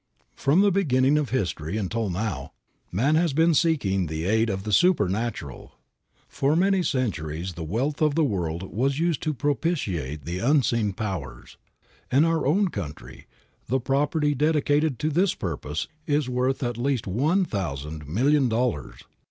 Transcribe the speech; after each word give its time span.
From 0.33 0.61
the 0.61 0.71
beginning 0.71 1.15
of 1.19 1.29
history 1.29 1.77
until 1.77 2.09
now 2.09 2.53
man 2.91 3.13
has 3.13 3.33
been 3.33 3.53
seeking 3.53 4.07
the 4.07 4.25
aid 4.25 4.49
of 4.49 4.63
the 4.63 4.73
supernatural. 4.73 5.73
For 6.27 6.55
many 6.55 6.81
centuries 6.81 7.53
the 7.53 7.63
wealth 7.63 8.01
of 8.01 8.15
the 8.15 8.23
world 8.23 8.63
was 8.73 8.97
used 8.97 9.21
to 9.21 9.33
propitiate 9.35 10.25
the 10.25 10.39
unseen 10.39 10.93
powers. 10.93 11.57
In 12.11 12.25
our 12.25 12.47
own 12.47 12.69
country, 12.69 13.27
the 13.67 13.79
property 13.79 14.33
dedicated 14.33 14.97
to 14.97 15.11
this 15.11 15.35
purpose 15.35 15.87
is 16.07 16.27
worth 16.27 16.63
at 16.63 16.77
least 16.79 17.05
one 17.05 17.45
thousand 17.45 18.07
million 18.07 18.49
dollars. 18.49 19.01